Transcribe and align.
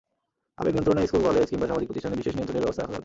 আবেগ 0.59 0.73
নিয়ন্ত্রণে 0.75 1.01
school, 1.09 1.21
college 1.27 1.43
কিংবা 1.51 1.65
সামাজিক 1.71 1.87
প্রতিষ্ঠানে 1.89 2.17
বিশেষ 2.19 2.33
প্রশিক্ষণের 2.33 2.63
ব্যবস্থা 2.63 2.81
রাখা 2.83 2.89
দরকার। 2.91 2.99